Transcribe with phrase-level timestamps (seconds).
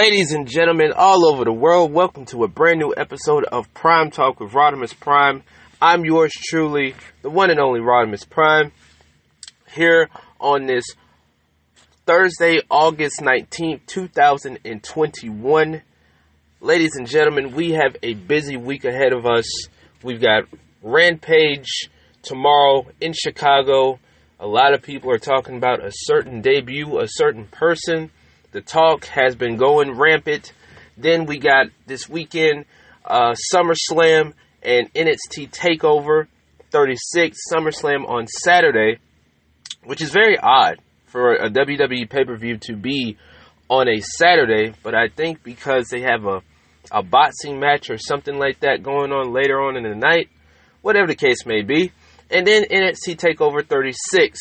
[0.00, 4.12] Ladies and gentlemen, all over the world, welcome to a brand new episode of Prime
[4.12, 5.42] Talk with Rodimus Prime.
[5.82, 8.70] I'm yours truly, the one and only Rodimus Prime,
[9.74, 10.84] here on this
[12.06, 15.82] Thursday, August 19th, 2021.
[16.60, 19.46] Ladies and gentlemen, we have a busy week ahead of us.
[20.04, 20.44] We've got
[20.80, 21.90] Rampage
[22.22, 23.98] tomorrow in Chicago.
[24.38, 28.12] A lot of people are talking about a certain debut, a certain person.
[28.52, 30.52] The talk has been going rampant.
[30.96, 32.64] Then we got this weekend
[33.04, 36.26] uh, SummerSlam and NXT Takeover
[36.70, 38.98] 36 SummerSlam on Saturday,
[39.84, 43.16] which is very odd for a WWE pay per view to be
[43.68, 44.74] on a Saturday.
[44.82, 46.42] But I think because they have a
[46.90, 50.28] a boxing match or something like that going on later on in the night,
[50.82, 51.92] whatever the case may be.
[52.30, 54.38] And then NXT Takeover 36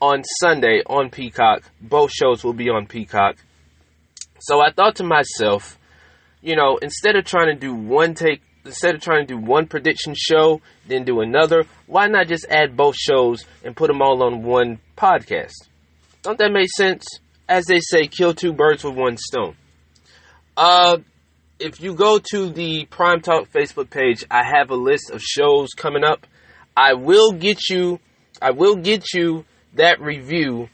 [0.00, 1.62] on Sunday on Peacock.
[1.80, 3.36] Both shows will be on Peacock.
[4.46, 5.76] So I thought to myself,
[6.40, 9.66] you know, instead of trying to do one take, instead of trying to do one
[9.66, 14.22] prediction show, then do another, why not just add both shows and put them all
[14.22, 15.54] on one podcast?
[16.22, 17.04] Don't that make sense?
[17.48, 19.56] As they say, kill two birds with one stone.
[20.56, 20.98] Uh,
[21.58, 25.70] if you go to the Prime Talk Facebook page, I have a list of shows
[25.76, 26.24] coming up.
[26.76, 27.98] I will get you,
[28.40, 30.68] I will get you that review,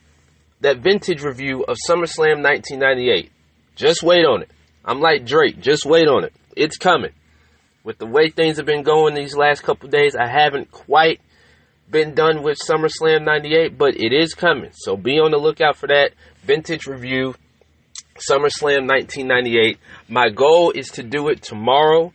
[0.61, 3.32] that vintage review of SummerSlam 1998.
[3.77, 4.51] Just wait on it.
[4.85, 6.33] I'm like Drake, just wait on it.
[6.57, 7.13] It's coming.
[7.85, 11.21] With the way things have been going these last couple days, I haven't quite
[11.91, 14.71] been done with SummerSlam 98, but it is coming.
[14.73, 16.13] So be on the lookout for that
[16.43, 17.35] vintage review
[18.17, 19.79] SummerSlam 1998.
[20.09, 22.13] My goal is to do it tomorrow.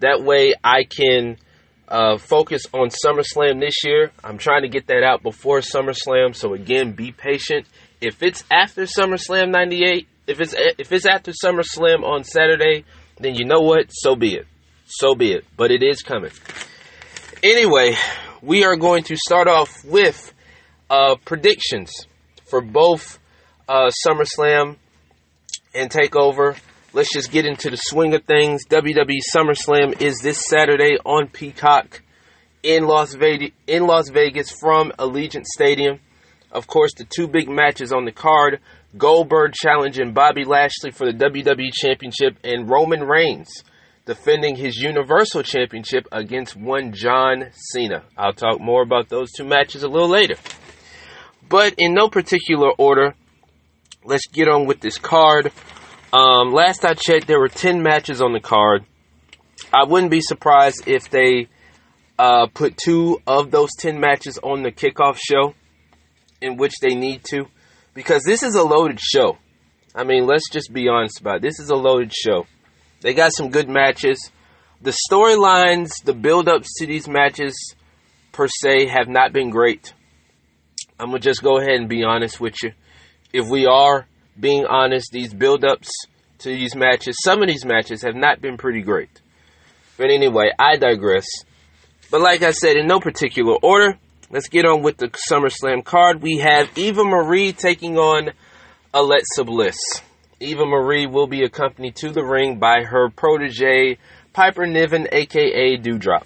[0.00, 1.38] That way I can
[1.88, 4.12] uh, focus on SummerSlam this year.
[4.22, 6.34] I'm trying to get that out before SummerSlam.
[6.34, 7.66] So again, be patient.
[8.00, 12.84] If it's after SummerSlam 98, if it's if it's after SummerSlam on Saturday,
[13.18, 13.86] then you know what?
[13.90, 14.46] So be it.
[14.86, 15.44] So be it.
[15.56, 16.32] But it is coming.
[17.42, 17.96] Anyway,
[18.42, 20.32] we are going to start off with
[20.90, 21.92] uh, predictions
[22.46, 23.18] for both
[23.68, 24.76] uh, SummerSlam
[25.74, 26.56] and Takeover.
[26.92, 28.66] Let's just get into the swing of things.
[28.66, 32.02] WWE SummerSlam is this Saturday on Peacock
[32.62, 35.98] in Las Vegas, in Las Vegas from Allegiant Stadium.
[36.52, 38.60] Of course, the two big matches on the card:
[38.96, 43.64] Goldberg challenging Bobby Lashley for the WWE Championship, and Roman Reigns
[44.06, 48.04] defending his Universal Championship against one John Cena.
[48.16, 50.34] I'll talk more about those two matches a little later.
[51.48, 53.14] But in no particular order,
[54.04, 55.50] let's get on with this card.
[56.12, 58.84] Um, last I checked, there were 10 matches on the card.
[59.72, 61.48] I wouldn't be surprised if they
[62.18, 65.54] uh, put two of those 10 matches on the kickoff show,
[66.40, 67.46] in which they need to,
[67.94, 69.38] because this is a loaded show.
[69.94, 71.42] I mean, let's just be honest about it.
[71.42, 72.46] This is a loaded show.
[73.00, 74.30] They got some good matches.
[74.82, 77.74] The storylines, the build ups to these matches,
[78.32, 79.94] per se, have not been great.
[80.98, 82.72] I'm to just go ahead and be honest with you
[83.34, 84.06] if we are
[84.38, 85.90] being honest, these build-ups
[86.38, 89.20] to these matches, some of these matches have not been pretty great.
[89.96, 91.26] But anyway, I digress.
[92.12, 93.98] But like I said, in no particular order,
[94.34, 96.20] let's get on with the SummerSlam card.
[96.20, 98.32] We have Eva Marie taking on
[98.92, 99.78] Alexa Bliss.
[100.40, 103.96] Eva Marie will be accompanied to the ring by her protege,
[104.32, 106.24] Piper Niven, aka Doudrop.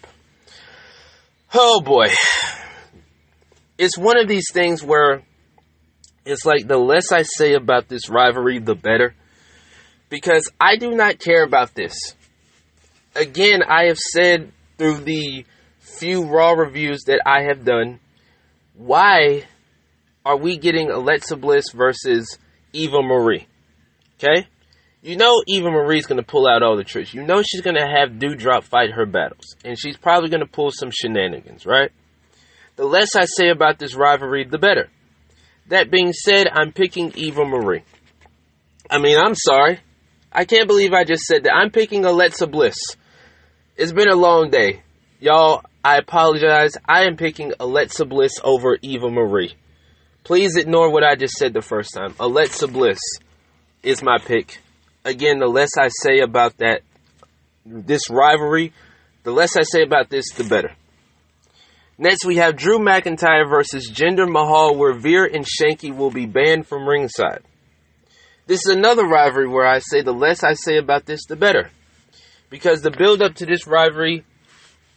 [1.53, 2.07] Oh boy.
[3.77, 5.23] It's one of these things where
[6.25, 9.15] it's like the less I say about this rivalry, the better.
[10.09, 12.15] Because I do not care about this.
[13.15, 15.45] Again, I have said through the
[15.99, 18.01] few Raw reviews that I have done,
[18.75, 19.45] why
[20.25, 22.39] are we getting Alexa Bliss versus
[22.73, 23.47] Eva Marie?
[24.17, 24.47] Okay?
[25.03, 27.15] You know Eva Marie's to pull out all the tricks.
[27.15, 29.57] You know she's to have Doudrop fight her battles.
[29.65, 31.91] And she's probably to pull some shenanigans, right?
[32.77, 34.89] The less I say about this rivalry, the better.
[35.69, 37.83] That being said, I'm picking Eva Marie.
[38.91, 39.81] I mean, I'm sorry.
[40.33, 41.55] I can't believe I just said that.
[41.55, 42.77] I'm picking Alexa Bliss.
[43.77, 44.83] It's been a long day.
[45.21, 46.73] Y'all, I apologize.
[46.87, 49.55] I am picking Alexa Bliss over Eva Marie.
[50.23, 52.15] Please ignore what I just said the first time.
[52.21, 52.99] Alexa Bliss
[53.83, 54.59] is my pick.
[55.07, 56.83] Again, the less I say about that,
[57.65, 58.75] this rivalry,
[59.23, 60.73] the less I say about this, the better.
[61.97, 66.67] Next, we have Drew McIntyre versus Jinder Mahal, where Veer and Shanky will be banned
[66.67, 67.45] from ringside.
[68.47, 71.71] This is another rivalry where I say the less I say about this, the better.
[72.51, 74.27] Because the build up to this rivalry,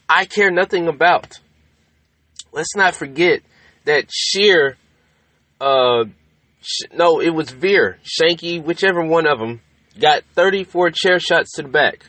[0.08, 1.40] I care nothing about.
[2.52, 3.40] Let's not forget
[3.84, 4.76] that Sheer,
[5.60, 6.04] uh,
[6.60, 9.60] sh- no, it was Veer, Shanky, whichever one of them,
[9.98, 12.04] got 34 chair shots to the back.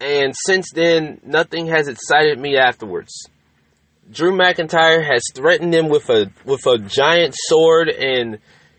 [0.00, 3.12] And since then, nothing has excited me afterwards.
[4.10, 8.38] Drew McIntyre has threatened him with a with a giant sword, and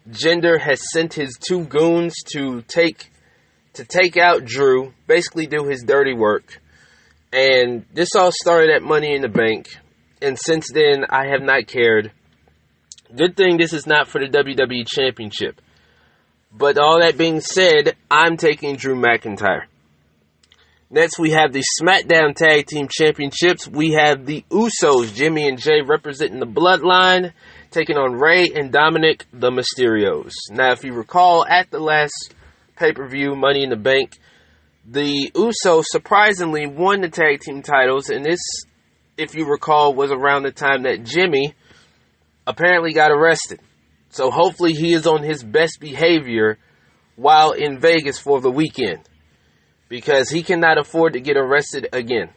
[0.10, 3.12] Jinder has sent his two goons to take
[3.74, 6.60] to take out Drew, basically do his dirty work.
[7.32, 9.68] And this all started at Money in the Bank,
[10.22, 12.12] and since then I have not cared.
[13.16, 15.62] Good thing this is not for the WWE Championship.
[16.52, 19.66] But all that being said, I'm taking Drew McIntyre.
[20.92, 23.68] Next, we have the SmackDown Tag Team Championships.
[23.68, 27.34] We have the Usos, Jimmy and Jay, representing the Bloodline,
[27.70, 30.32] taking on Rey and Dominic, the Mysterios.
[30.50, 32.34] Now, if you recall, at the last
[32.76, 34.18] pay per view, Money in the Bank,
[34.86, 38.40] the Usos surprisingly won the tag team titles, and this,
[39.18, 41.54] if you recall, was around the time that Jimmy
[42.48, 43.60] apparently got arrested.
[44.10, 46.58] So hopefully he is on his best behavior
[47.16, 49.02] while in Vegas for the weekend
[49.88, 52.30] because he cannot afford to get arrested again.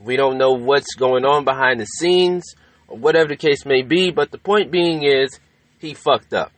[0.00, 2.54] We don't know what's going on behind the scenes
[2.88, 5.38] or whatever the case may be, but the point being is
[5.78, 6.52] he fucked up.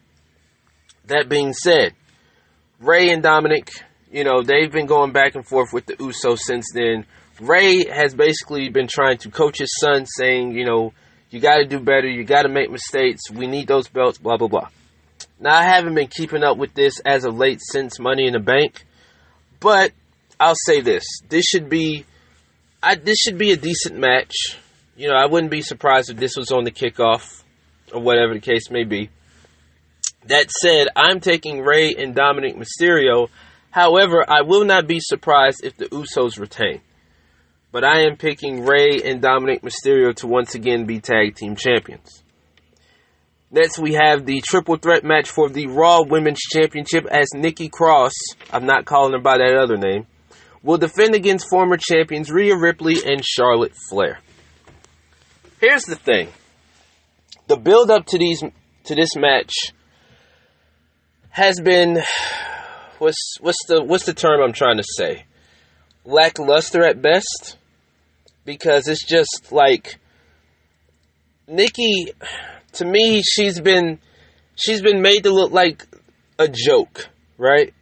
[1.07, 1.95] That being said,
[2.79, 3.71] Rey and Dominic,
[4.13, 7.07] you know, they've been going back and forth with the Usos since then.
[7.41, 10.93] Rey has basically been trying to coach his son, saying, you know,
[11.31, 14.37] you got to do better, you got to make mistakes, we need those belts, blah,
[14.37, 14.69] blah, blah.
[15.41, 18.39] Now, I haven't been keeping up with this as of late since Money in the
[18.39, 18.85] Bank,
[19.59, 19.93] but
[20.39, 22.05] I'll say this: this should be,
[22.83, 24.35] I, this should be a decent match.
[24.97, 27.43] You know, I wouldn't be surprised if this was on the kickoff
[27.93, 29.09] or whatever the case may be.
[30.27, 33.29] That said, I'm taking Rey and Dominic Mysterio.
[33.73, 36.83] However, I will not be surprised if the Usos retain.
[37.73, 42.23] But I am picking Rey and Dominic Mysterio to once again be tag team champions.
[43.51, 48.13] Next, we have the triple threat match for the Raw Women's Championship as Nikki Cross,
[48.51, 50.07] I'm not calling her by that other name,
[50.63, 54.21] will defend against former champions Rhea Ripley and Charlotte Flair.
[55.61, 56.29] Here's the thing.
[57.47, 58.43] The build up to these
[58.85, 59.53] to this match
[61.31, 62.03] has been
[63.03, 65.25] what's what's the what's the term I'm trying to say?
[66.05, 67.57] Lackluster at best
[68.45, 69.99] because it's just like
[71.49, 72.13] Nikki
[72.75, 73.99] to me she's been
[74.55, 75.85] she's been made to look like
[76.39, 77.09] a joke,
[77.39, 77.75] right?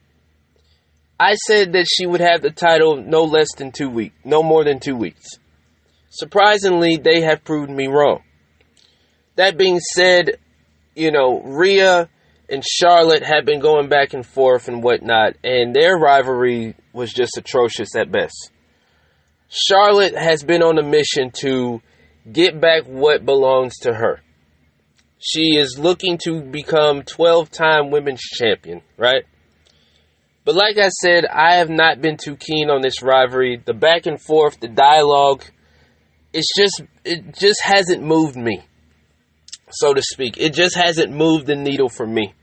[1.18, 4.64] I said that she would have the title no less than two weeks, no more
[4.64, 5.38] than two weeks.
[6.08, 8.22] Surprisingly, they have proven me wrong.
[9.36, 10.38] That being said,
[10.94, 12.08] you know, Rhea
[12.50, 17.36] and Charlotte had been going back and forth and whatnot, and their rivalry was just
[17.36, 18.50] atrocious at best.
[19.48, 21.80] Charlotte has been on a mission to
[22.30, 24.20] get back what belongs to her.
[25.18, 29.24] She is looking to become 12 time women's champion, right?
[30.44, 33.62] But like I said, I have not been too keen on this rivalry.
[33.62, 35.44] The back and forth, the dialogue,
[36.32, 38.64] it's just it just hasn't moved me,
[39.70, 40.38] so to speak.
[40.38, 42.34] It just hasn't moved the needle for me.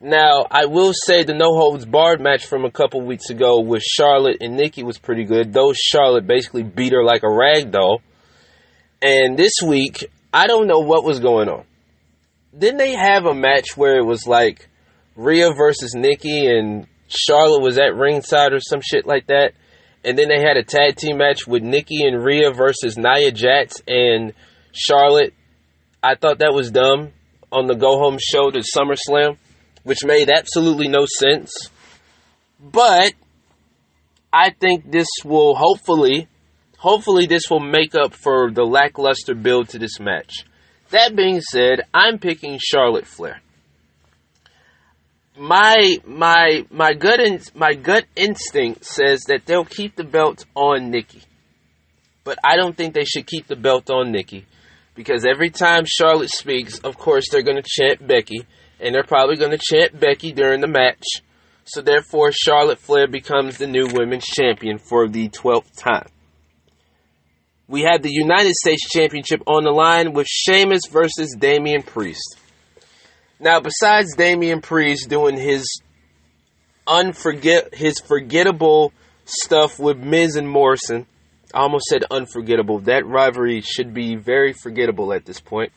[0.00, 3.82] Now, I will say the no holds barred match from a couple weeks ago with
[3.82, 5.52] Charlotte and Nikki was pretty good.
[5.52, 8.00] Though Charlotte basically beat her like a rag doll.
[9.02, 11.64] And this week, I don't know what was going on.
[12.56, 14.68] Didn't they have a match where it was like
[15.16, 19.52] Rhea versus Nikki and Charlotte was at ringside or some shit like that.
[20.04, 23.82] And then they had a tag team match with Nikki and Rhea versus Nia Jax
[23.88, 24.32] and
[24.72, 25.34] Charlotte.
[26.02, 27.10] I thought that was dumb
[27.50, 29.38] on the go home show to SummerSlam,
[29.88, 31.52] which made absolutely no sense.
[32.60, 33.14] But
[34.32, 36.28] I think this will hopefully,
[36.76, 40.44] hopefully, this will make up for the lackluster build to this match.
[40.90, 43.40] That being said, I'm picking Charlotte Flair
[45.38, 50.90] my my my gut in, my gut instinct says that they'll keep the belt on
[50.90, 51.22] Nikki.
[52.24, 54.46] But I don't think they should keep the belt on Nikki
[54.94, 58.46] because every time Charlotte speaks, of course they're going to chant Becky
[58.80, 61.04] and they're probably going to chant Becky during the match.
[61.64, 66.08] So therefore Charlotte Flair becomes the new women's champion for the 12th time.
[67.66, 72.38] We have the United States Championship on the line with Sheamus versus Damian Priest.
[73.38, 75.82] Now, besides Damian Priest doing his
[76.86, 78.94] unforget his forgettable
[79.26, 81.06] stuff with Miz and Morrison,
[81.52, 82.78] I almost said unforgettable.
[82.80, 85.72] That rivalry should be very forgettable at this point.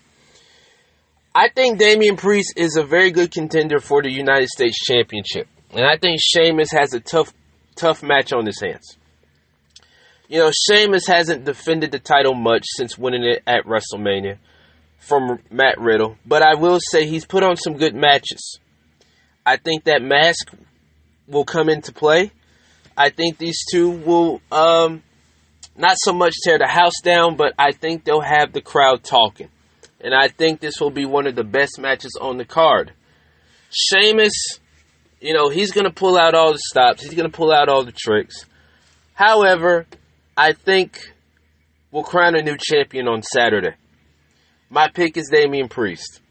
[1.33, 5.47] I think Damian Priest is a very good contender for the United States Championship.
[5.71, 7.33] And I think Sheamus has a tough
[7.75, 8.97] tough match on his hands.
[10.27, 14.39] You know, Sheamus hasn't defended the title much since winning it at WrestleMania
[14.97, 18.59] from Matt Riddle, but I will say he's put on some good matches.
[19.45, 20.51] I think that mask
[21.27, 22.31] will come into play.
[22.97, 25.01] I think these two will um,
[25.77, 29.49] not so much tear the house down, but I think they'll have the crowd talking.
[30.03, 32.93] And I think this will be one of the best matches on the card.
[33.69, 34.59] Sheamus,
[35.19, 37.69] you know, he's going to pull out all the stops, he's going to pull out
[37.69, 38.45] all the tricks.
[39.13, 39.85] However,
[40.35, 41.13] I think
[41.91, 43.75] we'll crown a new champion on Saturday.
[44.69, 46.21] My pick is Damian Priest.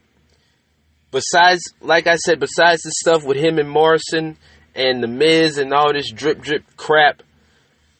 [1.12, 4.36] Besides, like I said, besides the stuff with him and Morrison
[4.74, 7.22] and the Miz and all this drip drip crap,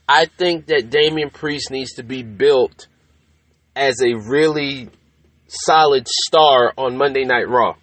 [0.08, 2.86] I think that Damian Priest needs to be built
[3.76, 4.88] as a really
[5.50, 7.74] solid star on Monday Night Raw.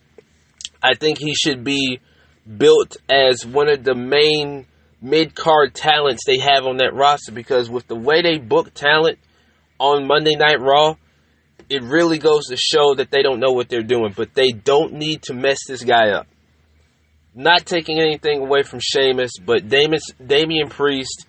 [0.81, 1.99] I think he should be
[2.57, 4.65] built as one of the main
[5.01, 9.19] mid card talents they have on that roster because with the way they book talent
[9.79, 10.95] on Monday Night Raw,
[11.69, 14.93] it really goes to show that they don't know what they're doing, but they don't
[14.93, 16.27] need to mess this guy up.
[17.35, 21.27] Not taking anything away from Sheamus, but Damian, Priest,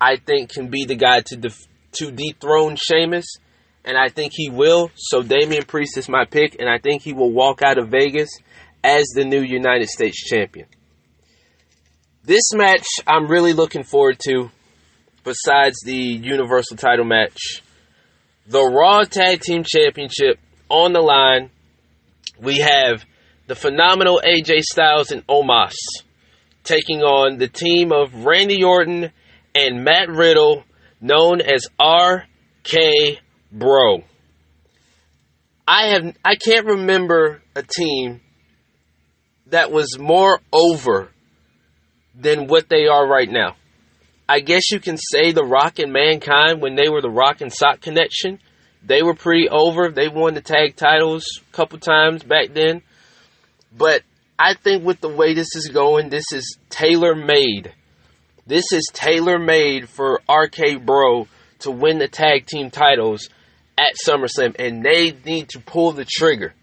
[0.00, 3.26] I think, can be the guy to def- to dethrone Sheamus,
[3.84, 4.90] and I think he will.
[4.94, 8.30] So Damian Priest is my pick, and I think he will walk out of Vegas
[8.84, 10.66] as the new United States champion.
[12.24, 14.50] This match I'm really looking forward to,
[15.24, 17.62] besides the Universal title match.
[18.46, 21.50] The Raw Tag Team Championship on the line.
[22.40, 23.04] We have
[23.46, 25.74] the phenomenal AJ Styles and Omos
[26.64, 29.10] taking on the team of Randy Orton
[29.54, 30.64] and Matt Riddle,
[31.00, 33.21] known as RK
[33.52, 34.04] Bro.
[35.68, 38.22] I have I can't remember a team
[39.48, 41.10] that was more over
[42.14, 43.56] than what they are right now.
[44.28, 47.52] I guess you can say the Rock and Mankind when they were the Rock and
[47.52, 48.38] Sock connection.
[48.82, 49.90] They were pretty over.
[49.90, 52.82] They won the tag titles a couple times back then.
[53.76, 54.02] But
[54.38, 57.74] I think with the way this is going, this is tailor made.
[58.46, 61.28] This is tailor made for RK Bro
[61.60, 63.28] to win the tag team titles
[63.78, 66.54] at SummerSlam, and they need to pull the trigger.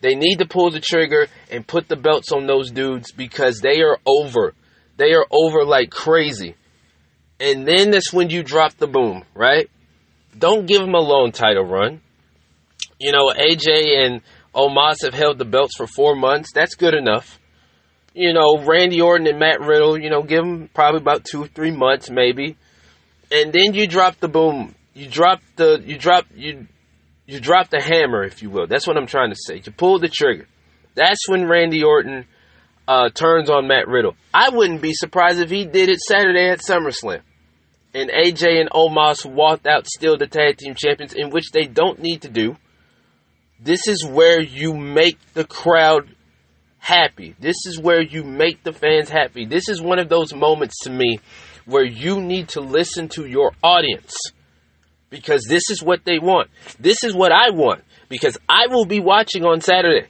[0.00, 3.80] They need to pull the trigger and put the belts on those dudes because they
[3.80, 4.52] are over.
[4.96, 6.54] They are over like crazy.
[7.40, 9.68] And then that's when you drop the boom, right?
[10.36, 12.00] Don't give them a long title run.
[13.00, 14.20] You know, AJ and
[14.54, 16.52] Omos have held the belts for four months.
[16.54, 17.40] That's good enough.
[18.14, 21.72] You know, Randy Orton and Matt Riddle, you know, give them probably about two, three
[21.72, 22.56] months maybe.
[23.32, 24.74] And then you drop the boom.
[24.94, 26.66] You drop the, you drop, you,
[27.26, 28.66] you drop the hammer, if you will.
[28.66, 29.60] That's what I'm trying to say.
[29.64, 30.46] You pull the trigger.
[30.94, 32.26] That's when Randy Orton
[32.86, 34.14] uh, turns on Matt Riddle.
[34.32, 37.22] I wouldn't be surprised if he did it Saturday at SummerSlam.
[37.92, 42.00] And AJ and Omos walked out still the tag team champions, in which they don't
[42.00, 42.56] need to do.
[43.60, 46.14] This is where you make the crowd
[46.78, 47.34] happy.
[47.38, 49.46] This is where you make the fans happy.
[49.46, 51.20] This is one of those moments to me
[51.64, 54.14] where you need to listen to your audience
[55.14, 56.50] because this is what they want.
[56.80, 60.08] This is what I want because I will be watching on Saturday.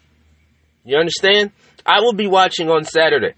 [0.82, 1.52] You understand?
[1.84, 3.34] I will be watching on Saturday.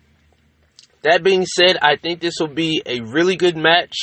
[1.02, 3.96] That being said, I think this will be a really good match.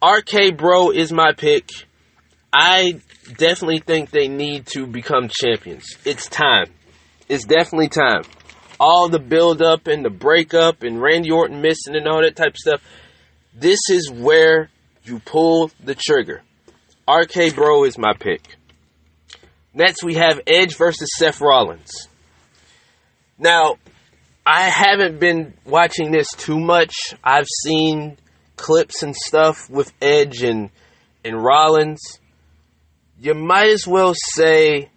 [0.00, 1.68] RK Bro is my pick.
[2.52, 3.00] I
[3.36, 5.84] definitely think they need to become champions.
[6.04, 6.66] It's time.
[7.28, 8.22] It's definitely time.
[8.78, 12.52] All the build up and the breakup and Randy Orton missing and all that type
[12.52, 12.82] of stuff.
[13.54, 14.70] This is where
[15.04, 16.42] you pull the trigger.
[17.08, 18.42] RK Bro is my pick.
[19.72, 22.08] Next, we have Edge versus Seth Rollins.
[23.38, 23.76] Now,
[24.46, 26.94] I haven't been watching this too much.
[27.22, 28.16] I've seen
[28.56, 30.70] clips and stuff with Edge and
[31.24, 32.00] and Rollins.
[33.18, 34.90] You might as well say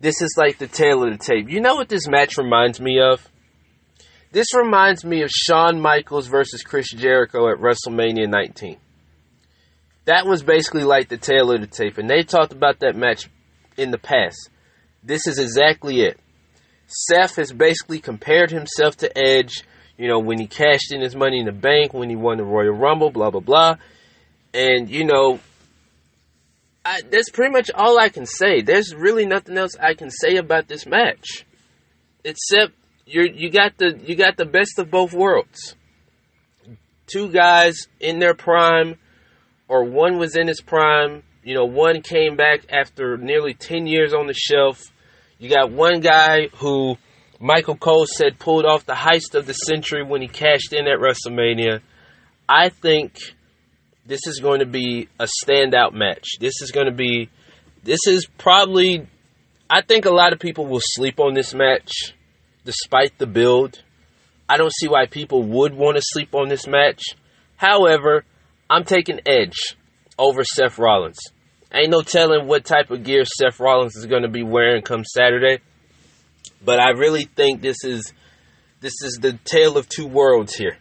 [0.00, 1.48] this is like the tail of the tape.
[1.48, 3.26] You know what this match reminds me of?
[4.32, 8.78] This reminds me of Shawn Michaels versus Chris Jericho at WrestleMania 19.
[10.04, 13.28] That was basically like the tail of the tape, and they talked about that match
[13.76, 14.50] in the past.
[15.02, 16.18] This is exactly it.
[16.86, 19.62] Seth has basically compared himself to Edge,
[19.96, 22.44] you know, when he cashed in his money in the bank, when he won the
[22.44, 23.76] Royal Rumble, blah, blah, blah.
[24.52, 25.40] And, you know,
[26.84, 28.60] I, that's pretty much all I can say.
[28.60, 31.46] There's really nothing else I can say about this match.
[32.24, 32.72] Except
[33.06, 35.74] you you got the you got the best of both worlds.
[37.06, 38.96] Two guys in their prime,
[39.72, 41.22] or one was in his prime.
[41.42, 44.92] You know, one came back after nearly ten years on the shelf
[45.42, 46.96] you got one guy who
[47.40, 51.00] Michael Cole said pulled off the heist of the century when he cashed in at
[51.00, 51.80] WrestleMania.
[52.48, 53.16] I think
[54.06, 56.38] this is going to be a standout match.
[56.38, 57.28] This is going to be,
[57.82, 59.08] this is probably,
[59.68, 61.90] I think a lot of people will sleep on this match
[62.64, 63.82] despite the build.
[64.48, 67.02] I don't see why people would want to sleep on this match.
[67.56, 68.24] However,
[68.72, 69.76] I'm taking Edge
[70.18, 71.18] over Seth Rollins.
[71.74, 75.04] Ain't no telling what type of gear Seth Rollins is going to be wearing come
[75.04, 75.62] Saturday.
[76.64, 78.14] But I really think this is
[78.80, 80.78] this is the tale of two worlds here.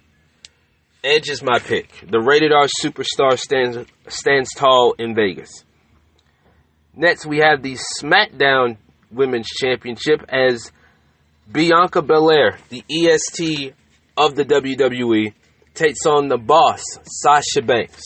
[1.03, 1.89] Edge is my pick.
[2.09, 5.65] The rated R superstar stands stands tall in Vegas.
[6.95, 8.77] Next, we have the SmackDown
[9.11, 10.71] Women's Championship as
[11.51, 13.73] Bianca Belair, the EST
[14.15, 15.33] of the WWE,
[15.73, 18.03] takes on the boss, Sasha Banks.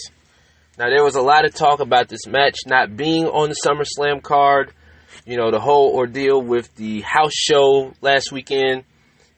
[0.78, 4.22] Now, there was a lot of talk about this match not being on the SummerSlam
[4.22, 4.74] card.
[5.26, 8.84] You know, the whole ordeal with the house show last weekend,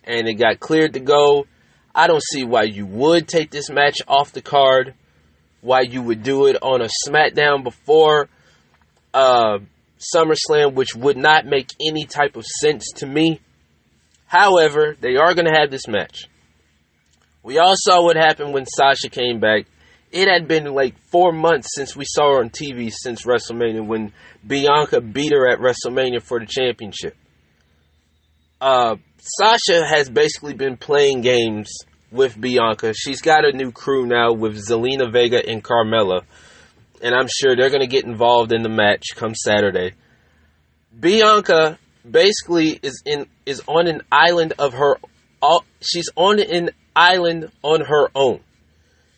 [0.03, 1.45] and it got cleared to go.
[1.93, 4.95] I don't see why you would take this match off the card,
[5.61, 8.29] why you would do it on a SmackDown before
[9.13, 9.59] uh,
[10.15, 13.39] SummerSlam, which would not make any type of sense to me.
[14.25, 16.27] However, they are going to have this match.
[17.47, 19.65] We all saw what happened when Sasha came back
[20.11, 24.13] it had been like four months since we saw her on TV since WrestleMania when
[24.45, 27.15] Bianca beat her at WrestleMania for the championship.
[28.61, 31.69] Uh, Sasha has basically been playing games
[32.11, 32.93] with Bianca.
[32.93, 36.21] She's got a new crew now with Zelina Vega and Carmella,
[37.01, 39.93] and I'm sure they're going to get involved in the match come Saturday.
[40.97, 41.77] Bianca
[42.09, 44.97] basically is in is on an island of her.
[45.81, 48.39] She's on an island on her own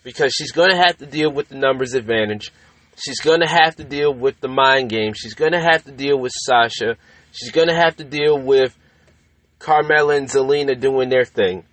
[0.04, 2.52] because she's going to have to deal with the numbers advantage.
[2.98, 5.14] She's going to have to deal with the mind game.
[5.14, 6.98] She's going to have to deal with Sasha.
[7.32, 8.78] She's going to have to deal with
[9.60, 11.64] Carmella and Zelina doing their thing.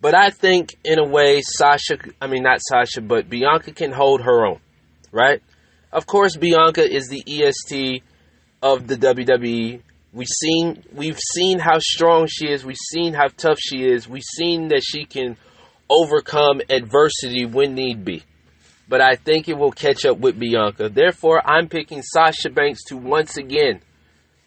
[0.00, 4.22] But I think, in a way, Sasha, I mean, not Sasha, but Bianca can hold
[4.22, 4.60] her own,
[5.10, 5.42] right?
[5.92, 8.02] Of course, Bianca is the EST
[8.62, 9.80] of the WWE.
[10.16, 12.64] We've seen, we've seen how strong she is.
[12.64, 14.08] We've seen how tough she is.
[14.08, 15.36] We've seen that she can
[15.90, 18.22] overcome adversity when need be.
[18.88, 20.88] But I think it will catch up with Bianca.
[20.88, 23.82] Therefore, I'm picking Sasha Banks to once again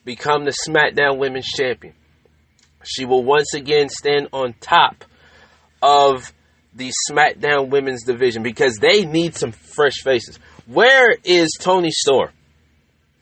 [0.05, 1.93] become the SmackDown Women's Champion.
[2.83, 5.05] She will once again stand on top
[5.83, 6.33] of
[6.73, 10.39] the SmackDown Women's Division because they need some fresh faces.
[10.65, 12.31] Where is Toni Storm?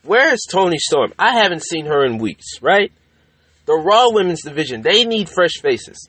[0.02, 1.12] Where is Toni Storm?
[1.18, 2.92] I haven't seen her in weeks, right?
[3.66, 6.08] The Raw Women's Division, they need fresh faces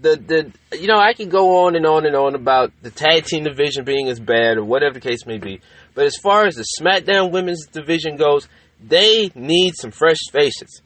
[0.00, 3.24] the the you know I can go on and on and on about the tag
[3.24, 5.60] team division being as bad or whatever the case may be,
[5.94, 8.48] but as far as the SmackDown Women's division goes,
[8.80, 10.82] they need some fresh faces.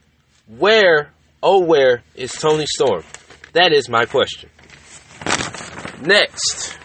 [0.47, 3.05] Where oh where is Toni Storm?
[3.53, 4.49] That is my question.
[6.01, 6.77] Next,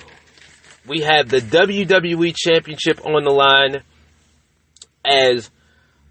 [0.85, 3.83] we have the WWE Championship on the line
[5.07, 5.49] as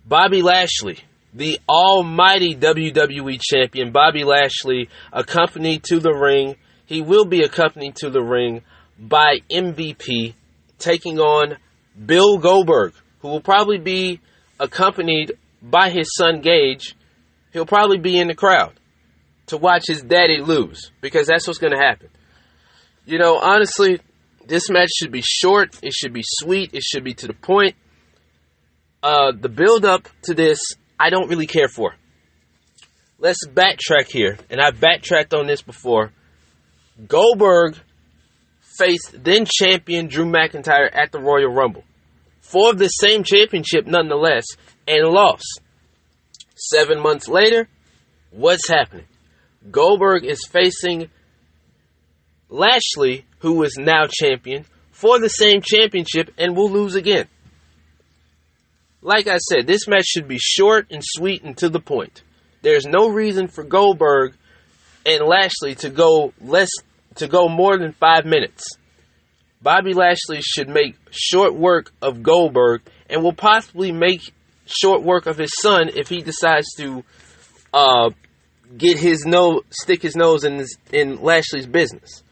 [0.06, 1.00] Bobby Lashley
[1.36, 6.56] the almighty WWE champion Bobby Lashley accompanied to the ring.
[6.86, 8.62] He will be accompanied to the ring
[8.98, 10.34] by MVP
[10.78, 11.58] taking on
[12.04, 14.20] Bill Goldberg, who will probably be
[14.58, 15.32] accompanied
[15.62, 16.94] by his son Gage.
[17.52, 18.72] He'll probably be in the crowd
[19.48, 22.08] to watch his daddy lose because that's what's going to happen.
[23.04, 24.00] You know, honestly,
[24.46, 27.76] this match should be short, it should be sweet, it should be to the point.
[29.06, 30.58] Uh, the build up to this
[30.98, 31.94] I don't really care for.
[33.20, 36.10] Let's backtrack here, and I've backtracked on this before.
[37.06, 37.76] Goldberg
[38.76, 41.84] faced then champion Drew McIntyre at the Royal Rumble
[42.40, 44.44] for the same championship, nonetheless,
[44.88, 45.60] and lost.
[46.56, 47.68] Seven months later,
[48.32, 49.06] what's happening?
[49.70, 51.10] Goldberg is facing
[52.48, 57.28] Lashley, who is now champion, for the same championship and will lose again
[59.06, 62.24] like I said, this match should be short and sweet and to the point.
[62.62, 64.34] There's no reason for Goldberg
[65.06, 66.70] and Lashley to go less
[67.14, 68.64] to go more than five minutes.
[69.62, 74.22] Bobby Lashley should make short work of Goldberg and will possibly make
[74.66, 77.04] short work of his son if he decides to
[77.72, 78.10] uh,
[78.76, 82.24] get his nose stick his nose in in Lashley's business.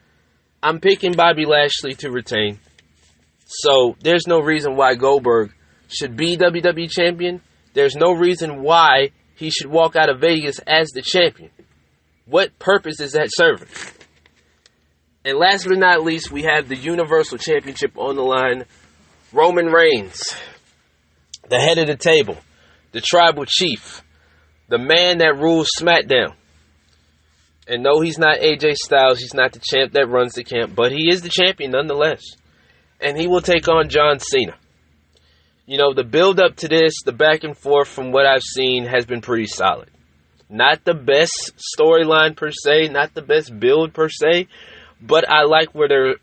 [0.61, 2.59] I'm picking Bobby Lashley to retain.
[3.47, 5.53] So there's no reason why Goldberg
[5.89, 7.41] should be WWE champion,
[7.75, 11.51] there's no reason why he should walk out of Vegas as the champion.
[12.27, 13.69] What purpose is that serving?
[15.25, 18.65] And last but not least, we have the Universal Championship on the line.
[19.33, 20.21] Roman Reigns,
[21.49, 22.37] the head of the table,
[22.93, 24.03] the tribal chief,
[24.69, 26.35] the man that rules SmackDown.
[27.67, 29.19] And no, he's not AJ Styles.
[29.19, 32.23] He's not the champ that runs the camp, but he is the champion nonetheless.
[33.01, 34.55] And he will take on John Cena
[35.67, 38.85] you know, the build up to this, the back and forth from what I've seen
[38.85, 39.91] has been pretty solid.
[40.49, 44.49] Not the best storyline per se, not the best build per se,
[45.01, 46.17] but I like where they're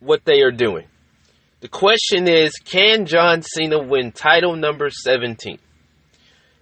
[0.00, 0.86] what they are doing.
[1.60, 5.58] The question is, can John Cena win title number 17?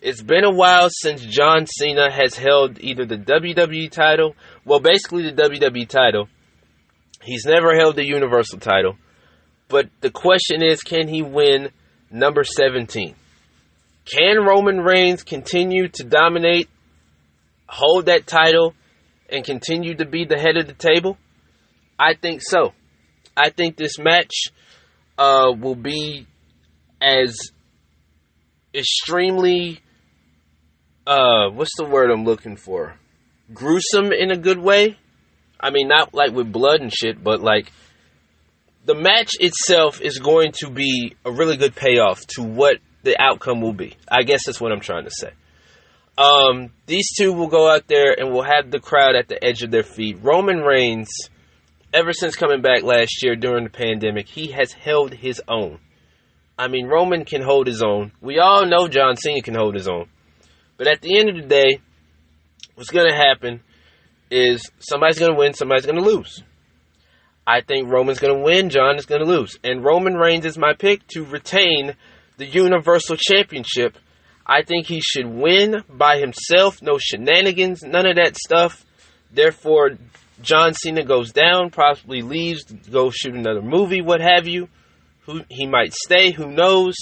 [0.00, 5.30] It's been a while since John Cena has held either the WWE title, well, basically
[5.30, 6.28] the WWE title.
[7.22, 8.96] He's never held the Universal title.
[9.68, 11.70] But the question is, can he win
[12.16, 13.14] number 17?
[14.06, 16.68] Can Roman Reigns continue to dominate,
[17.68, 18.74] hold that title,
[19.28, 21.18] and continue to be the head of the table?
[21.98, 22.72] I think so.
[23.36, 24.32] I think this match
[25.18, 26.26] uh, will be
[27.00, 27.36] as
[28.74, 29.80] extremely
[31.06, 32.94] uh, what's the word I'm looking for?
[33.52, 34.98] Gruesome in a good way.
[35.58, 37.70] I mean, not like with blood and shit, but like
[38.86, 43.60] the match itself is going to be a really good payoff to what the outcome
[43.60, 43.96] will be.
[44.08, 45.30] I guess that's what I'm trying to say.
[46.16, 49.62] Um, these two will go out there and will have the crowd at the edge
[49.62, 50.18] of their feet.
[50.22, 51.08] Roman Reigns
[51.92, 55.78] ever since coming back last year during the pandemic, he has held his own.
[56.56, 58.12] I mean, Roman can hold his own.
[58.20, 60.08] We all know John Cena can hold his own.
[60.78, 61.80] But at the end of the day,
[62.76, 63.60] what's going to happen
[64.30, 66.42] is somebody's going to win, somebody's going to lose.
[67.46, 69.56] I think Roman's going to win, John is going to lose.
[69.62, 71.94] And Roman Reigns is my pick to retain
[72.38, 73.96] the Universal Championship.
[74.44, 78.84] I think he should win by himself, no shenanigans, none of that stuff.
[79.32, 79.92] Therefore,
[80.42, 84.68] John Cena goes down, possibly leaves, go shoot another movie, what have you.
[85.22, 86.94] Who he might stay, who knows.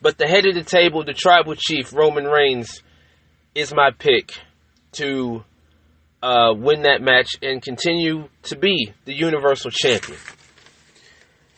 [0.00, 2.82] But the head of the table, the tribal chief, Roman Reigns,
[3.54, 4.32] is my pick
[4.92, 5.44] to
[6.22, 10.18] uh, win that match and continue to be the Universal Champion.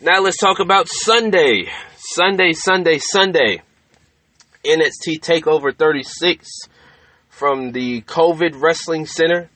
[0.01, 1.71] Now let's talk about Sunday.
[1.97, 3.63] Sunday, Sunday, Sunday.
[4.65, 6.49] NXT TakeOver 36
[7.29, 9.51] from the Capitol Wrestling Center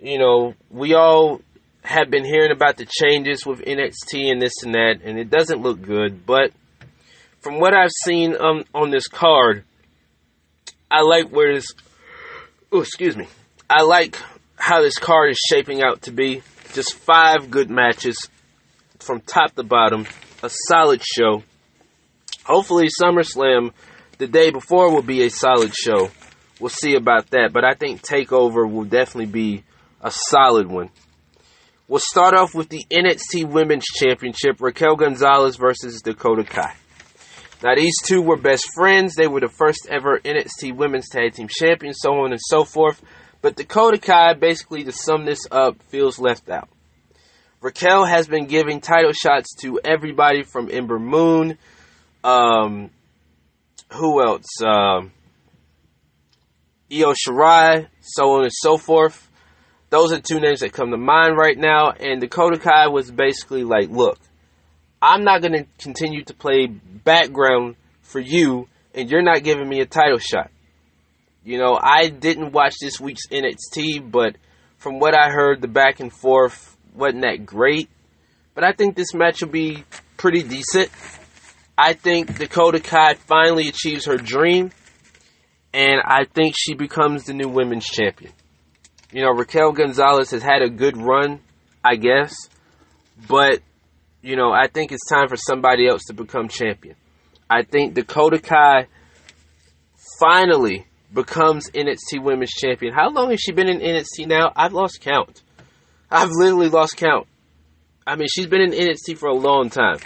[0.00, 1.40] you know, we all
[1.82, 5.62] have been hearing about the changes with NXT and this and that, and it doesn't
[5.62, 6.26] look good.
[6.26, 6.52] But
[7.40, 9.64] from what I've seen um, on this card,
[10.90, 11.66] I like where this.
[12.72, 13.26] Oh, excuse me.
[13.72, 14.18] I like
[14.56, 16.42] how this card is shaping out to be.
[16.74, 18.28] Just five good matches
[18.98, 20.06] from top to bottom.
[20.42, 21.44] A solid show.
[22.42, 23.70] Hopefully, SummerSlam
[24.18, 26.10] the day before will be a solid show.
[26.58, 27.50] We'll see about that.
[27.52, 29.62] But I think TakeOver will definitely be
[30.02, 30.90] a solid one.
[31.86, 36.74] We'll start off with the NXT Women's Championship Raquel Gonzalez versus Dakota Kai.
[37.62, 39.14] Now, these two were best friends.
[39.14, 43.00] They were the first ever NXT Women's Tag Team Champions, so on and so forth.
[43.42, 46.68] But Dakota Kai, basically, to sum this up, feels left out.
[47.60, 51.58] Raquel has been giving title shots to everybody from Ember Moon.
[52.24, 52.90] Um,
[53.92, 54.46] who else?
[54.62, 55.12] Um,
[56.92, 59.28] Io Shirai, so on and so forth.
[59.90, 61.90] Those are two names that come to mind right now.
[61.90, 64.18] And Dakota Kai was basically like, look,
[65.02, 69.80] I'm not going to continue to play background for you, and you're not giving me
[69.80, 70.50] a title shot.
[71.50, 74.36] You know, I didn't watch this week's NXT, but
[74.78, 77.90] from what I heard, the back and forth wasn't that great.
[78.54, 79.82] But I think this match will be
[80.16, 80.92] pretty decent.
[81.76, 84.70] I think Dakota Kai finally achieves her dream,
[85.74, 88.32] and I think she becomes the new women's champion.
[89.10, 91.40] You know, Raquel Gonzalez has had a good run,
[91.84, 92.32] I guess,
[93.26, 93.58] but
[94.22, 96.94] you know, I think it's time for somebody else to become champion.
[97.50, 98.86] I think Dakota Kai
[100.20, 102.92] finally becomes NXT Women's Champion.
[102.92, 104.52] How long has she been in NXT now?
[104.54, 105.42] I've lost count.
[106.10, 107.26] I've literally lost count.
[108.06, 109.98] I mean, she's been in NXT for a long time.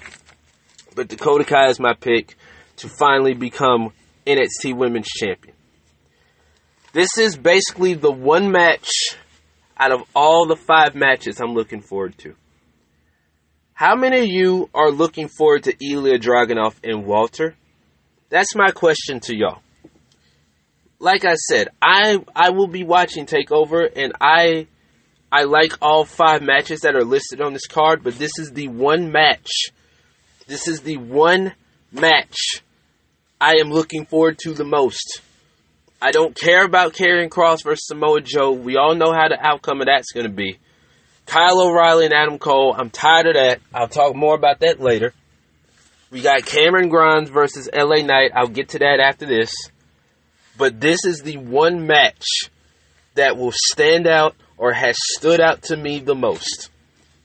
[0.95, 2.37] But Dakota Kai is my pick
[2.77, 3.93] to finally become
[4.27, 5.55] NXT Women's Champion.
[6.93, 8.89] This is basically the one match
[9.77, 12.37] out of all the five matches I'm looking forward to.
[13.73, 17.57] How many of you are looking forward to Ilja Dragunov and Walter?
[18.29, 19.61] That's my question to y'all.
[21.05, 24.69] Like I said, I I will be watching Takeover and I
[25.31, 28.69] I like all five matches that are listed on this card, but this is the
[28.69, 29.51] one match.
[30.47, 31.53] This is the one
[31.93, 32.63] match
[33.39, 35.21] I am looking forward to the most.
[36.01, 38.53] I don't care about Karrion Kross versus Samoa Joe.
[38.53, 40.59] We all know how the outcome of that's going to be.
[41.27, 42.75] Kyle O'Reilly and Adam Cole.
[42.79, 43.61] I'm tired of that.
[43.75, 45.13] I'll talk more about that later.
[46.11, 48.31] We got Cameron Grimes versus LA Knight.
[48.35, 49.53] I'll get to that after this.
[50.57, 52.25] But this is the one match
[53.15, 56.71] that will stand out or has stood out to me the most.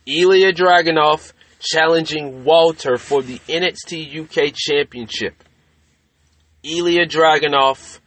[0.08, 5.44] Ilja Dragunov challenging Walter for the NXT UK Championship.
[6.64, 8.00] Ilja Dragunov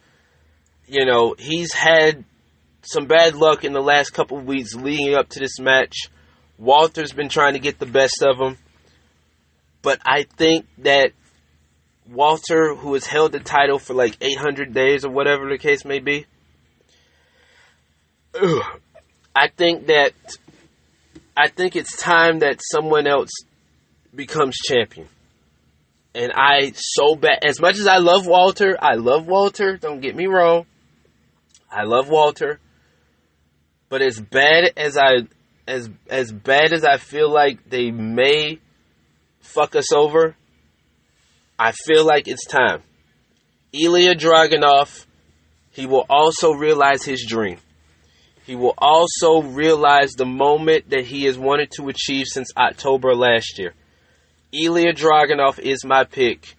[0.87, 2.25] You know, he's had
[2.81, 6.09] some bad luck in the last couple of weeks leading up to this match.
[6.57, 8.57] Walter's been trying to get the best of him.
[9.81, 11.11] But I think that
[12.13, 15.99] Walter, who has held the title for like 800 days or whatever the case may
[15.99, 16.25] be,
[19.35, 20.13] I think that
[21.35, 23.31] I think it's time that someone else
[24.13, 25.07] becomes champion.
[26.15, 30.15] And I so bad as much as I love Walter, I love Walter, don't get
[30.15, 30.67] me wrong.
[31.71, 32.59] I love Walter.
[33.89, 35.27] But as bad as I
[35.67, 38.59] as as bad as I feel like they may
[39.39, 40.35] fuck us over,
[41.63, 42.81] I feel like it's time.
[43.73, 45.05] Ilja Dragunov,
[45.71, 47.57] he will also realize his dream.
[48.45, 53.57] He will also realize the moment that he has wanted to achieve since October last
[53.59, 53.75] year.
[54.53, 56.53] Ilja Dragunov is my pick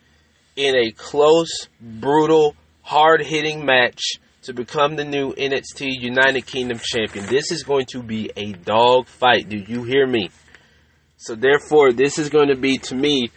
[0.57, 4.01] in a close, brutal, hard hitting match
[4.45, 7.27] to become the new NXT United Kingdom champion.
[7.27, 9.51] This is going to be a dog fight.
[9.51, 10.31] Do you hear me?
[11.19, 13.31] So, therefore, this is going to be, to me,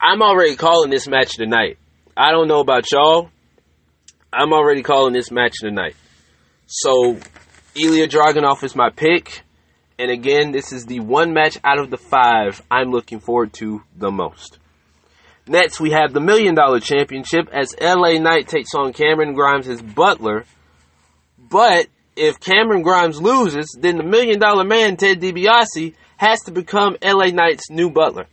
[0.00, 1.78] I'm already calling this match tonight.
[2.16, 3.30] I don't know about y'all.
[4.32, 5.96] I'm already calling this match tonight.
[6.66, 7.16] So,
[7.74, 9.42] Ilja Dragunov is my pick.
[9.98, 13.82] And again, this is the one match out of the five I'm looking forward to
[13.96, 14.58] the most.
[15.46, 19.82] Next, we have the Million Dollar Championship as LA Knight takes on Cameron Grimes as
[19.82, 20.44] Butler.
[21.38, 26.96] But if Cameron Grimes loses, then the Million Dollar Man, Ted DiBiase, has to become
[27.02, 28.26] LA Knight's new Butler.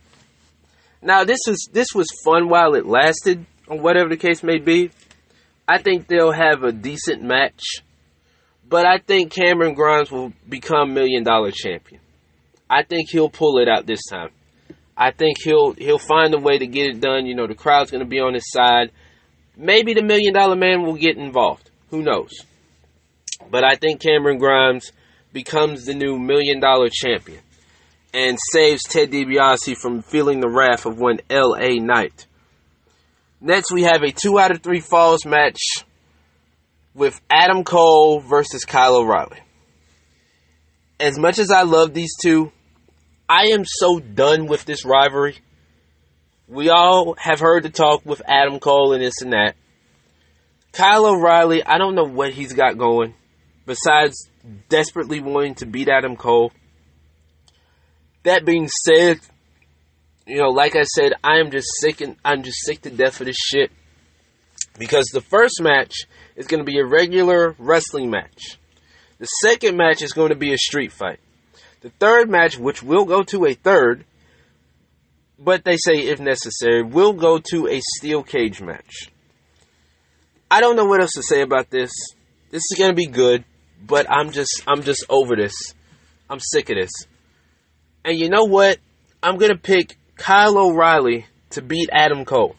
[1.00, 4.90] Now, this was this was fun while it lasted, or whatever the case may be.
[5.66, 7.62] I think they'll have a decent match
[8.68, 12.00] but I think Cameron Grimes will become million dollar champion.
[12.68, 14.30] I think he'll pull it out this time.
[14.96, 17.24] I think he'll he'll find a way to get it done.
[17.26, 18.90] You know, the crowd's going to be on his side.
[19.56, 21.70] Maybe the million dollar man will get involved.
[21.90, 22.32] Who knows?
[23.50, 24.92] But I think Cameron Grimes
[25.32, 27.40] becomes the new million dollar champion
[28.18, 32.26] and saves Ted DiBiase from feeling the wrath of one LA Knight.
[33.40, 35.60] Next, we have a two out of three falls match
[36.94, 39.38] with Adam Cole versus Kyle O'Reilly.
[40.98, 42.50] As much as I love these two,
[43.28, 45.36] I am so done with this rivalry.
[46.48, 49.54] We all have heard the talk with Adam Cole and this and that.
[50.72, 53.14] Kyle O'Reilly, I don't know what he's got going
[53.64, 54.28] besides
[54.68, 56.50] desperately wanting to beat Adam Cole.
[58.24, 59.20] That being said,
[60.26, 63.20] you know, like I said, I am just sick and I'm just sick to death
[63.20, 63.70] of this shit.
[64.78, 65.94] Because the first match
[66.36, 68.58] is going to be a regular wrestling match.
[69.18, 71.18] The second match is going to be a street fight.
[71.80, 74.04] The third match, which will go to a third,
[75.38, 79.10] but they say if necessary, will go to a steel cage match.
[80.50, 81.90] I don't know what else to say about this.
[82.50, 83.44] This is going to be good,
[83.86, 85.54] but I'm just I'm just over this.
[86.30, 86.90] I'm sick of this.
[88.08, 88.78] And you know what?
[89.22, 92.56] I'm going to pick Kyle O'Reilly to beat Adam Cole.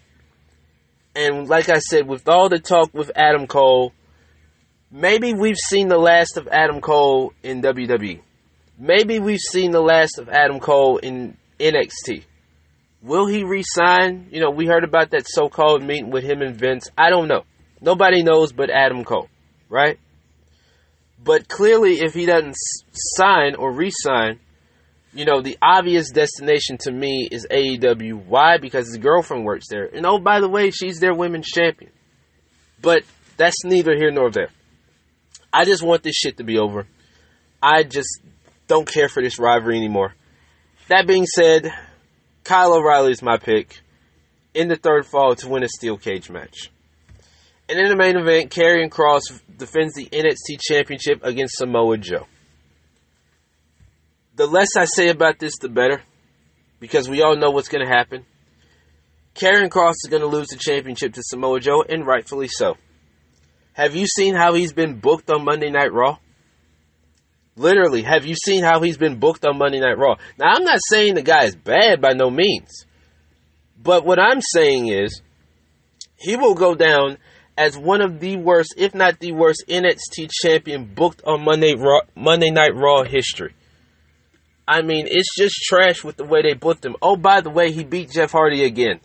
[1.15, 3.91] And like I said, with all the talk with Adam Cole,
[4.91, 8.21] maybe we've seen the last of Adam Cole in WWE.
[8.77, 12.25] Maybe we've seen the last of Adam Cole in NXT.
[13.01, 14.27] Will he resign?
[14.29, 16.91] You know, we heard about that so called meeting with him and Vince.
[16.95, 17.43] I don't know.
[17.81, 19.29] Nobody knows but Adam Cole,
[19.67, 19.97] right?
[21.23, 22.55] But clearly, if he doesn't
[22.93, 24.39] sign or resign,
[25.13, 28.25] you know, the obvious destination to me is AEW.
[28.25, 28.57] Why?
[28.57, 29.85] Because his girlfriend works there.
[29.85, 31.91] And oh, by the way, she's their women's champion.
[32.81, 33.03] But
[33.37, 34.49] that's neither here nor there.
[35.51, 36.87] I just want this shit to be over.
[37.61, 38.21] I just
[38.67, 40.13] don't care for this rivalry anymore.
[40.89, 41.73] That being said,
[42.43, 43.79] Kyle O'Reilly is my pick
[44.53, 46.71] in the third fall to win a steel cage match.
[47.67, 49.21] And in the main event, Karrion Kross
[49.57, 52.25] defends the NXT Championship against Samoa Joe
[54.39, 56.01] the less I say about this, the better.
[56.79, 58.25] Because we all know what's going to happen.
[59.35, 62.77] Karrion Kross is going to lose the championship to Samoa Joe, and rightfully so.
[63.73, 66.19] Have you seen how he's been booked on Monday Night Raw?
[67.57, 70.15] Literally, have you seen how he's been booked on Monday Night Raw?
[70.37, 72.85] Now, I'm not saying the guy is bad by no means.
[73.77, 75.21] But what I'm saying is,
[76.15, 77.17] he will go down
[77.57, 81.99] as one of the worst, if not the worst, NXT champion booked on Monday Raw,
[82.15, 83.53] Monday Night Raw history.
[84.69, 86.95] I mean, it's just trash with the way they booked him.
[87.01, 88.99] Oh, by the way, he beat Jeff Hardy again.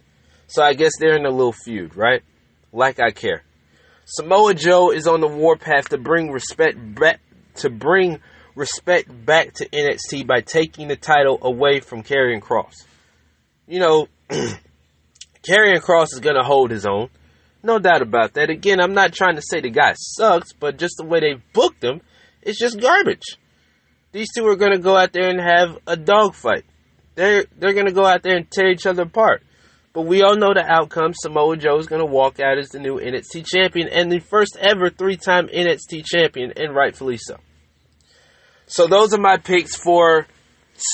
[0.46, 2.22] So I guess they're in a little feud, right?
[2.70, 3.42] Like I care.
[4.04, 7.18] Samoa Joe is on the warpath to bring respect back
[7.56, 8.20] to bring
[8.54, 12.74] respect back to NXT by taking the title away from Karrion Kross.
[13.66, 17.08] You know, Karrion Kross is to hold his own.
[17.62, 18.50] No doubt about that.
[18.50, 21.82] Again, I'm not trying to say the guy sucks, but just the way they booked
[21.82, 22.02] him,
[22.42, 23.38] it's just garbage.
[24.14, 26.64] These two are going to go out there and have a dogfight.
[27.16, 29.42] They're they're going to go out there and tear each other apart.
[29.92, 31.14] But we all know the outcome.
[31.14, 34.56] Samoa Joe is going to walk out as the new NXT champion and the first
[34.60, 37.38] ever three-time NXT champion, and rightfully so.
[38.66, 40.28] So those are my picks for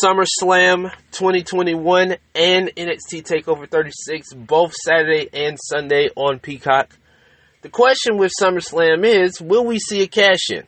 [0.03, 6.97] SummerSlam 2021 and NXT TakeOver 36, both Saturday and Sunday on Peacock.
[7.61, 10.65] The question with SummerSlam is will we see a cash in?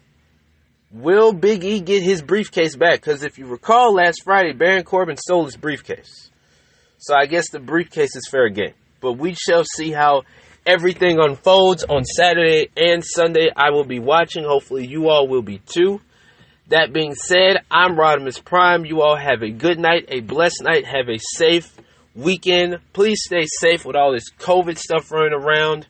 [0.92, 3.00] Will Big E get his briefcase back?
[3.00, 6.30] Because if you recall last Friday, Baron Corbin stole his briefcase.
[6.98, 8.74] So I guess the briefcase is fair game.
[9.00, 10.22] But we shall see how
[10.66, 13.48] everything unfolds on Saturday and Sunday.
[13.56, 14.44] I will be watching.
[14.44, 16.02] Hopefully, you all will be too.
[16.68, 18.84] That being said, I'm Rodimus Prime.
[18.84, 21.74] You all have a good night, a blessed night, have a safe
[22.14, 22.78] weekend.
[22.92, 25.86] Please stay safe with all this COVID stuff running around.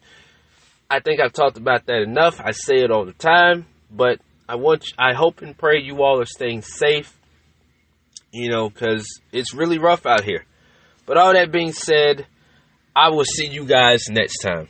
[0.89, 2.41] I think I've talked about that enough.
[2.41, 6.03] I say it all the time, but I want, you, I hope and pray you
[6.03, 7.19] all are staying safe.
[8.33, 10.47] You know, because it's really rough out here.
[11.05, 12.27] But all that being said,
[12.97, 14.69] I will see you guys next time.